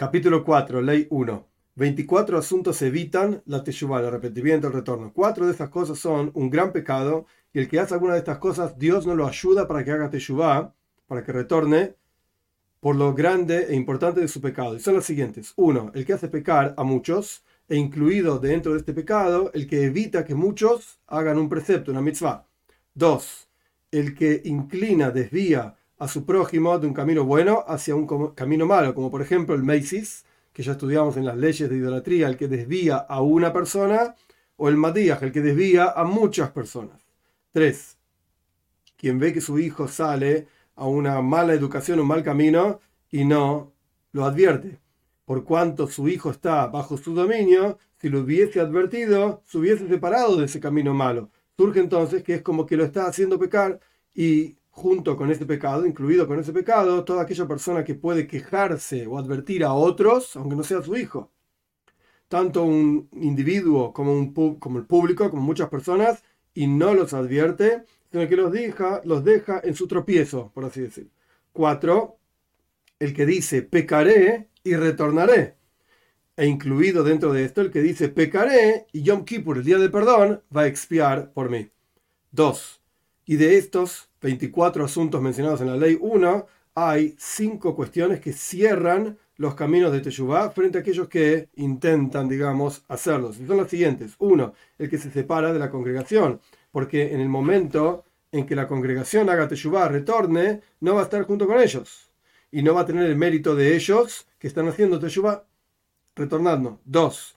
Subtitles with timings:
[0.00, 1.48] Capítulo 4, Ley 1.
[1.74, 5.12] 24 asuntos evitan la teshuvah, el arrepentimiento, el retorno.
[5.12, 8.38] Cuatro de estas cosas son un gran pecado y el que hace alguna de estas
[8.38, 10.72] cosas, Dios no lo ayuda para que haga teshuvah,
[11.06, 11.96] para que retorne
[12.80, 14.74] por lo grande e importante de su pecado.
[14.74, 15.52] Y son las siguientes.
[15.56, 19.84] Uno, el que hace pecar a muchos, e incluido dentro de este pecado, el que
[19.84, 22.46] evita que muchos hagan un precepto, una mitzvah.
[22.94, 23.50] Dos,
[23.90, 28.94] el que inclina, desvía a su prójimo de un camino bueno hacia un camino malo,
[28.94, 32.48] como por ejemplo el Macy's, que ya estudiamos en las leyes de idolatría, el que
[32.48, 34.14] desvía a una persona,
[34.56, 37.02] o el Matías, el que desvía a muchas personas.
[37.52, 37.98] 3.
[38.96, 43.72] Quien ve que su hijo sale a una mala educación, un mal camino, y no
[44.12, 44.80] lo advierte.
[45.26, 50.36] Por cuanto su hijo está bajo su dominio, si lo hubiese advertido, se hubiese separado
[50.36, 51.28] de ese camino malo.
[51.58, 53.80] Surge entonces que es como que lo está haciendo pecar
[54.14, 59.06] y junto con ese pecado, incluido con ese pecado, toda aquella persona que puede quejarse
[59.06, 61.30] o advertir a otros, aunque no sea su hijo.
[62.28, 66.22] Tanto un individuo como, un, como el público, como muchas personas,
[66.54, 70.80] y no los advierte, sino que los deja, los deja en su tropiezo, por así
[70.80, 71.10] decir.
[71.52, 72.16] Cuatro,
[72.98, 75.56] el que dice pecaré y retornaré.
[76.36, 79.90] E incluido dentro de esto el que dice pecaré y Yom Kippur, el día de
[79.90, 81.68] perdón, va a expiar por mí.
[82.32, 82.79] Dos,
[83.30, 89.18] y de estos 24 asuntos mencionados en la ley 1, hay cinco cuestiones que cierran
[89.36, 93.38] los caminos de Teshuvah frente a aquellos que intentan, digamos, hacerlos.
[93.38, 94.16] Y son las siguientes.
[94.18, 96.40] Uno, el que se separa de la congregación,
[96.72, 101.22] porque en el momento en que la congregación haga Teshuvah, retorne, no va a estar
[101.22, 102.10] junto con ellos.
[102.50, 105.44] Y no va a tener el mérito de ellos que están haciendo Teshuvah,
[106.16, 106.80] retornando.
[106.84, 107.36] Dos,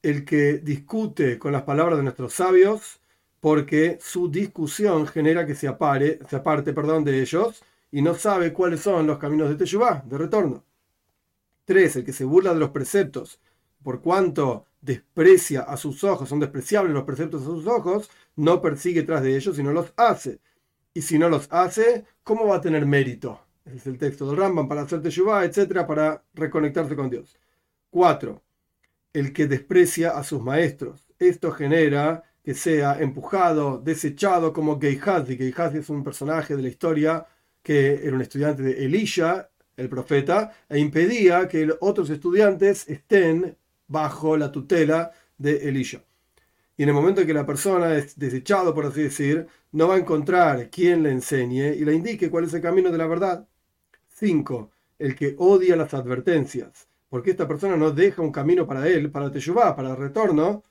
[0.00, 3.00] el que discute con las palabras de nuestros sabios
[3.44, 8.54] porque su discusión genera que se, apare, se aparte perdón, de ellos y no sabe
[8.54, 10.64] cuáles son los caminos de Teshuvah, de retorno.
[11.66, 11.96] 3.
[11.96, 13.38] El que se burla de los preceptos,
[13.82, 19.02] por cuanto desprecia a sus ojos, son despreciables los preceptos a sus ojos, no persigue
[19.02, 20.40] tras de ellos, sino los hace.
[20.94, 23.40] Y si no los hace, ¿cómo va a tener mérito?
[23.66, 27.38] Es el texto del Rambam para hacer Teshuvah, etcétera, para reconectarse con Dios.
[27.90, 28.42] 4.
[29.12, 31.12] El que desprecia a sus maestros.
[31.18, 35.36] Esto genera que sea empujado, desechado como Gehazi.
[35.36, 37.26] Gehazi es un personaje de la historia
[37.62, 43.56] que era un estudiante de Elisha, el profeta, e impedía que otros estudiantes estén
[43.88, 46.04] bajo la tutela de Elisha.
[46.76, 49.94] Y en el momento en que la persona es desechado, por así decir, no va
[49.94, 53.48] a encontrar quien le enseñe y le indique cuál es el camino de la verdad.
[54.08, 54.70] 5.
[54.98, 59.32] El que odia las advertencias, porque esta persona no deja un camino para él, para
[59.32, 60.62] Teshuvah, para el retorno,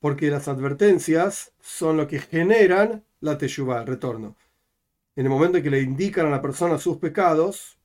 [0.00, 4.36] porque las advertencias son lo que generan la teshuvah, el retorno.
[5.16, 7.78] En el momento en que le indican a la persona sus pecados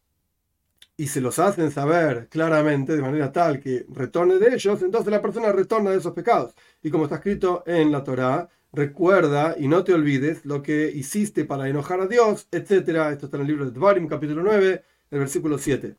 [0.95, 5.21] y se los hacen saber claramente de manera tal que retorne de ellos, entonces la
[5.21, 6.53] persona retorna de esos pecados.
[6.83, 11.45] Y como está escrito en la Torá, recuerda y no te olvides lo que hiciste
[11.45, 12.71] para enojar a Dios, etc.
[13.11, 15.95] Esto está en el libro de Dvarim, capítulo 9, el versículo 7.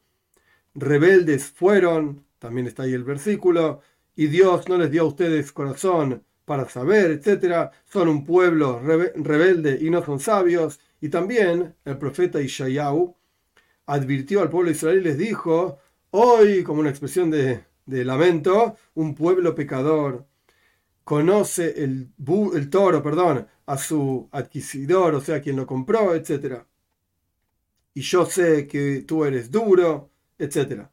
[0.74, 3.80] Rebeldes fueron, también está ahí el versículo,
[4.16, 9.78] y Dios no les dio a ustedes corazón para saber, etcétera, son un pueblo rebelde
[9.80, 10.78] y no son sabios.
[11.00, 13.14] Y también el profeta Ishayahu
[13.86, 15.78] advirtió al pueblo de Israel y les dijo,
[16.10, 20.26] hoy, como una expresión de, lamento, un pueblo pecador
[21.02, 22.10] conoce el,
[22.54, 26.66] el toro, perdón, a su adquisidor, o sea, quien lo compró, etcétera.
[27.94, 30.90] Y yo sé que tú eres duro, etcétera.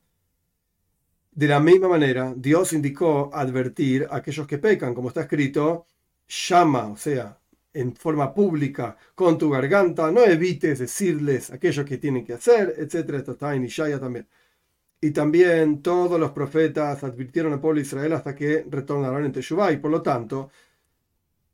[1.31, 5.85] De la misma manera, Dios indicó advertir a aquellos que pecan, como está escrito,
[6.27, 7.37] llama, o sea,
[7.73, 13.15] en forma pública, con tu garganta, no evites decirles aquello que tienen que hacer, etc.
[13.15, 14.27] Esto está en Ishaya también.
[15.01, 19.71] Y también todos los profetas advirtieron al pueblo de Israel hasta que retornaron en Teshuvah,
[19.71, 20.51] y por lo tanto,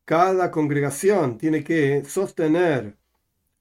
[0.05, 2.97] cada congregación tiene que sostener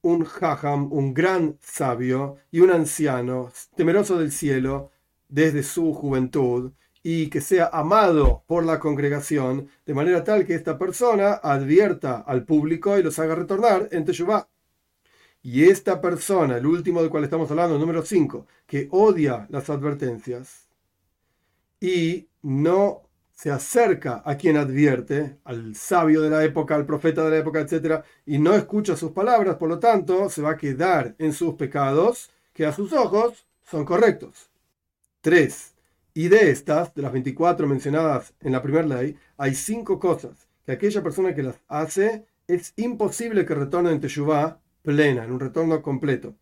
[0.02, 4.92] un jajam, un gran sabio y un anciano temeroso del cielo,
[5.28, 10.76] desde su juventud y que sea amado por la congregación, de manera tal que esta
[10.76, 14.48] persona advierta al público y los haga retornar en Teshuvah.
[15.40, 20.66] Y esta persona, el último del cual estamos hablando, número 5, que odia las advertencias
[21.80, 23.02] y no
[23.32, 27.60] se acerca a quien advierte, al sabio de la época, al profeta de la época,
[27.60, 31.54] etc., y no escucha sus palabras, por lo tanto, se va a quedar en sus
[31.54, 34.50] pecados, que a sus ojos son correctos.
[35.26, 35.74] 3.
[36.14, 40.70] Y de estas, de las 24 mencionadas en la primera ley, hay cinco cosas que
[40.70, 45.82] aquella persona que las hace es imposible que retorne en Teshuvah plena, en un retorno
[45.82, 46.36] completo,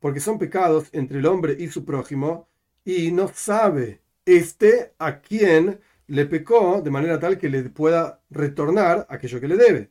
[0.00, 2.46] porque son pecados entre el hombre y su prójimo
[2.84, 9.06] y no sabe este a quién le pecó de manera tal que le pueda retornar
[9.08, 9.90] aquello que le debe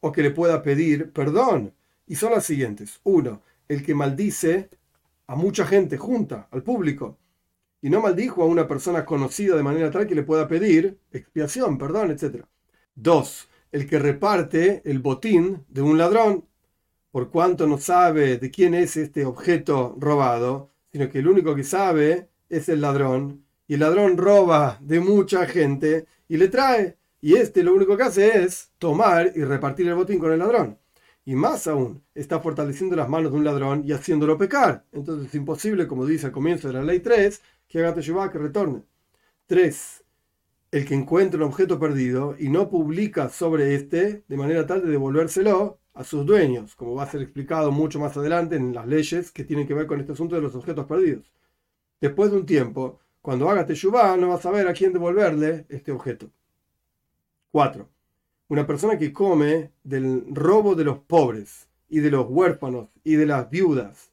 [0.00, 1.72] o que le pueda pedir perdón.
[2.06, 3.00] Y son las siguientes.
[3.04, 4.68] Uno, el que maldice
[5.28, 7.16] a mucha gente junta, al público,
[7.82, 11.78] y no maldijo a una persona conocida de manera tal que le pueda pedir expiación,
[11.78, 12.44] perdón, etc.
[12.94, 16.44] Dos, el que reparte el botín de un ladrón,
[17.10, 21.64] por cuanto no sabe de quién es este objeto robado, sino que el único que
[21.64, 27.34] sabe es el ladrón, y el ladrón roba de mucha gente y le trae, y
[27.34, 30.78] este lo único que hace es tomar y repartir el botín con el ladrón.
[31.24, 34.84] Y más aún, está fortaleciendo las manos de un ladrón y haciéndolo pecar.
[34.90, 38.38] Entonces es imposible, como dice al comienzo de la ley 3, que haga Teshuvah, que
[38.38, 38.82] retorne.
[39.46, 40.04] 3.
[40.72, 44.90] El que encuentra un objeto perdido y no publica sobre este de manera tal de
[44.90, 49.30] devolvérselo a sus dueños, como va a ser explicado mucho más adelante en las leyes
[49.30, 51.32] que tienen que ver con este asunto de los objetos perdidos.
[52.00, 55.92] Después de un tiempo, cuando haga Teshuvah, no va a saber a quién devolverle este
[55.92, 56.28] objeto.
[57.52, 57.88] 4.
[58.48, 63.26] Una persona que come del robo de los pobres y de los huérfanos y de
[63.26, 64.09] las viudas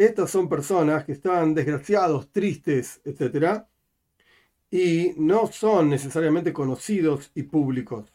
[0.00, 3.64] estas son personas que están desgraciados, tristes, etc.
[4.70, 8.10] Y no son necesariamente conocidos y públicos.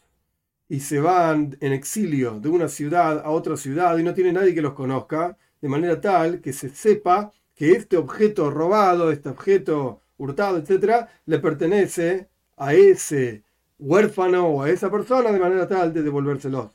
[0.68, 4.52] Y se van en exilio de una ciudad a otra ciudad y no tiene nadie
[4.52, 10.00] que los conozca, de manera tal que se sepa que este objeto robado, este objeto
[10.18, 13.44] hurtado, etc., le pertenece a ese
[13.78, 16.74] huérfano o a esa persona de manera tal de devolvérselo.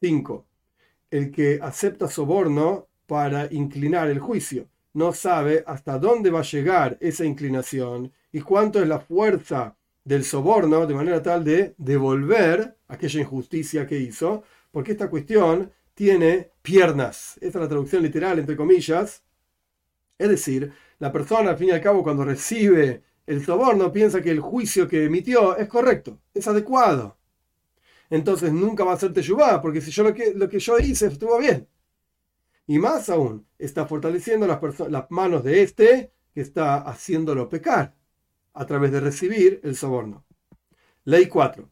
[0.00, 0.44] 5.
[1.08, 4.68] El que acepta soborno para inclinar el juicio.
[4.92, 10.24] No sabe hasta dónde va a llegar esa inclinación y cuánto es la fuerza del
[10.24, 17.38] soborno de manera tal de devolver aquella injusticia que hizo, porque esta cuestión tiene piernas.
[17.40, 19.22] Esta es la traducción literal, entre comillas.
[20.18, 24.30] Es decir, la persona, al fin y al cabo, cuando recibe el soborno, piensa que
[24.30, 27.16] el juicio que emitió es correcto, es adecuado.
[28.10, 31.06] Entonces nunca va a ser teyubá, porque si yo lo que, lo que yo hice
[31.06, 31.66] estuvo bien.
[32.68, 37.94] Y más aún, está fortaleciendo las, manos de este que está haciéndolo pecar
[38.52, 40.26] a través de recibir el soborno.
[41.04, 41.66] Ley 4.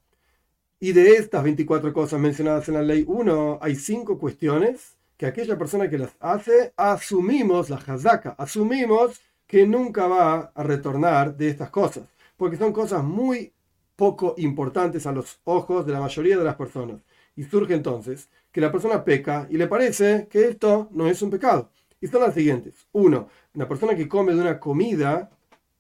[0.81, 5.59] Y de estas 24 cosas mencionadas en la ley 1, hay cinco cuestiones que aquella
[5.59, 11.69] persona que las hace, asumimos la hazaka, asumimos que nunca va a retornar de estas
[11.69, 12.05] cosas,
[12.39, 13.53] porque son cosas muy
[13.97, 17.03] poco importantes a los ojos de la mayoría de las personas.
[17.37, 21.31] Y surge entonces que la persona peca y le parece que esto no es un
[21.31, 21.71] pecado.
[22.01, 22.87] Y son las siguientes.
[22.93, 25.31] Uno, una persona que come de una comida,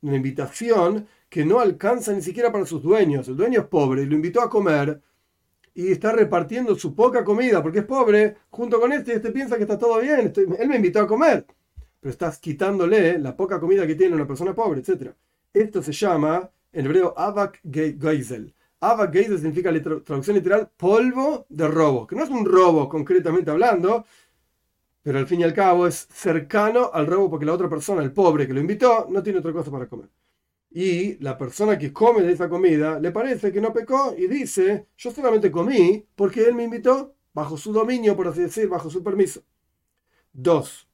[0.02, 3.28] una invitación que no alcanza ni siquiera para sus dueños.
[3.28, 5.00] El dueño es pobre y lo invitó a comer
[5.74, 9.62] y está repartiendo su poca comida porque es pobre junto con este este piensa que
[9.62, 10.32] está todo bien.
[10.58, 11.46] él me invitó a comer.
[12.00, 15.12] Pero estás quitándole la poca comida que tiene una persona pobre, etc.
[15.52, 18.54] Esto se llama en hebreo Avak Geisel.
[18.80, 19.72] Ava significa
[20.04, 24.04] traducción literal polvo de robo, que no es un robo concretamente hablando,
[25.02, 28.12] pero al fin y al cabo es cercano al robo porque la otra persona, el
[28.12, 30.10] pobre que lo invitó, no tiene otra cosa para comer.
[30.70, 34.88] Y la persona que come de esa comida le parece que no pecó y dice,
[34.96, 39.02] yo solamente comí porque él me invitó bajo su dominio, por así decir, bajo su
[39.02, 39.42] permiso.
[40.32, 40.86] Dos,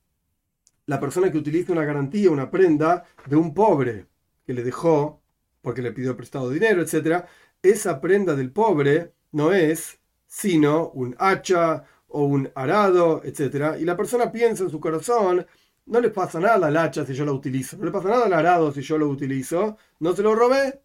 [0.87, 4.07] la persona que utiliza una garantía, una prenda de un pobre
[4.45, 5.22] que le dejó
[5.63, 7.25] porque le pidió prestado dinero, etc.,
[7.63, 13.77] esa prenda del pobre no es sino un hacha o un arado, etc.
[13.81, 15.47] Y la persona piensa en su corazón,
[15.87, 18.33] no le pasa nada al hacha si yo lo utilizo, no le pasa nada al
[18.33, 20.83] arado si yo lo utilizo, no se lo robé.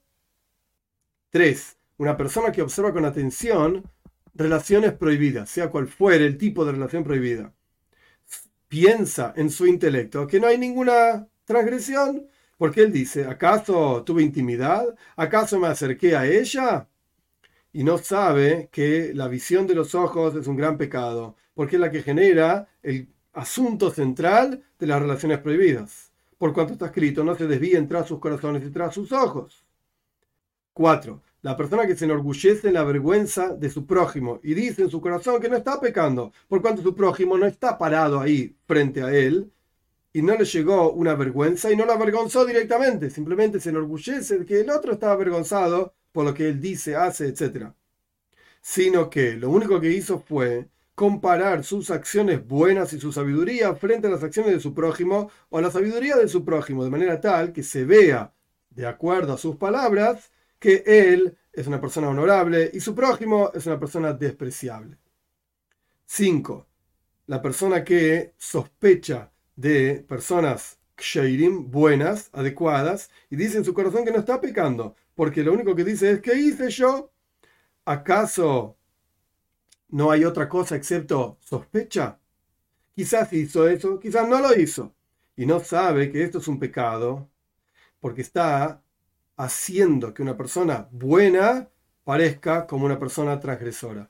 [1.31, 1.77] 3.
[1.98, 3.84] Una persona que observa con atención
[4.34, 7.53] relaciones prohibidas, sea cual fuere el tipo de relación prohibida.
[8.67, 14.95] Piensa en su intelecto que no hay ninguna transgresión, porque él dice, ¿acaso tuve intimidad?
[15.15, 16.87] ¿Acaso me acerqué a ella?
[17.71, 21.79] Y no sabe que la visión de los ojos es un gran pecado, porque es
[21.79, 26.11] la que genera el asunto central de las relaciones prohibidas.
[26.37, 29.63] Por cuanto está escrito, no se desvíen tras sus corazones y tras sus ojos.
[30.73, 31.21] 4.
[31.41, 34.99] La persona que se enorgullece en la vergüenza de su prójimo y dice en su
[34.99, 39.11] corazón que no está pecando, por cuanto su prójimo no está parado ahí frente a
[39.13, 39.51] él,
[40.17, 44.45] y no le llegó una vergüenza y no lo avergonzó directamente, simplemente se enorgullece de
[44.47, 47.67] que el otro está avergonzado por lo que él dice, hace, etc.
[48.59, 54.07] Sino que lo único que hizo fue comparar sus acciones buenas y su sabiduría frente
[54.07, 57.21] a las acciones de su prójimo o a la sabiduría de su prójimo, de manera
[57.21, 58.33] tal que se vea,
[58.71, 63.67] de acuerdo a sus palabras, que él es una persona honorable y su prójimo es
[63.67, 64.97] una persona despreciable.
[66.07, 66.65] 5.
[67.27, 74.11] La persona que sospecha de personas kshirim, buenas, adecuadas, y dice en su corazón que
[74.11, 77.11] no está pecando, porque lo único que dice es, ¿qué hice yo?
[77.85, 78.77] ¿Acaso
[79.89, 82.19] no hay otra cosa excepto sospecha?
[82.95, 84.95] Quizás hizo eso, quizás no lo hizo,
[85.35, 87.29] y no sabe que esto es un pecado,
[87.99, 88.81] porque está
[89.37, 91.69] haciendo que una persona buena
[92.03, 94.09] parezca como una persona transgresora.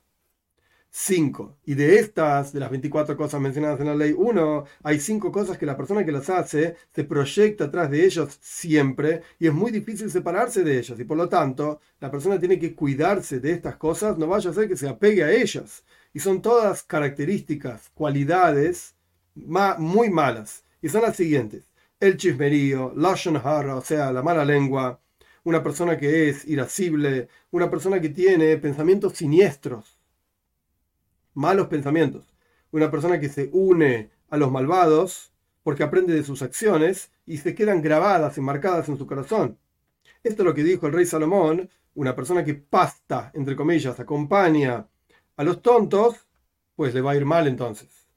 [1.00, 1.60] 5.
[1.66, 5.56] Y de estas, de las 24 cosas mencionadas en la ley 1, hay cinco cosas
[5.56, 9.72] que la persona que las hace se proyecta atrás de ellos siempre y es muy
[9.72, 11.00] difícil separarse de ellas.
[11.00, 14.54] Y por lo tanto, la persona tiene que cuidarse de estas cosas, no vaya a
[14.54, 15.84] ser que se apegue a ellas.
[16.16, 18.96] Y son todas características, cualidades
[19.36, 20.64] muy malas.
[20.82, 21.70] Y son las siguientes.
[22.00, 25.00] El chismerío, lashon hara, o sea, la mala lengua,
[25.44, 29.97] una persona que es irascible, una persona que tiene pensamientos siniestros
[31.38, 32.34] malos pensamientos.
[32.72, 37.54] Una persona que se une a los malvados porque aprende de sus acciones y se
[37.54, 39.58] quedan grabadas y marcadas en su corazón.
[40.24, 44.88] Esto es lo que dijo el rey Salomón, una persona que pasta, entre comillas, acompaña
[45.36, 46.28] a los tontos,
[46.76, 48.08] pues le va a ir mal entonces.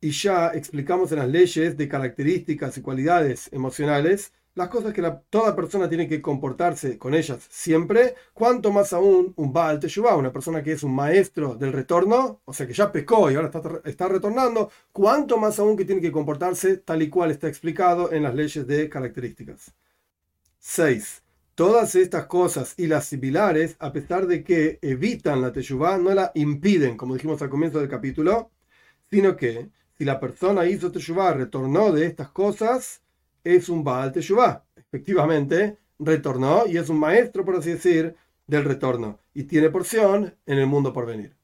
[0.00, 5.54] Y ya explicamos en las leyes de características y cualidades emocionales las cosas que toda
[5.54, 10.64] persona tiene que comportarse con ellas siempre, cuanto más aún un Baal Teshuvah, una persona
[10.64, 14.08] que es un maestro del retorno, o sea que ya pecó y ahora está, está
[14.08, 18.34] retornando, cuanto más aún que tiene que comportarse tal y cual está explicado en las
[18.34, 19.72] leyes de características.
[20.58, 21.22] 6.
[21.54, 26.32] Todas estas cosas y las similares, a pesar de que evitan la Teshuvah, no la
[26.34, 28.50] impiden, como dijimos al comienzo del capítulo,
[29.08, 33.02] sino que si la persona hizo Teshuvah, retornó de estas cosas,
[33.44, 34.64] es un Baal Teshuvah.
[34.76, 38.16] Efectivamente, retornó y es un maestro, por así decir,
[38.46, 41.37] del retorno y tiene porción en el mundo por venir.